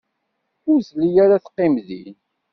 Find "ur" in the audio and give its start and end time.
0.71-0.79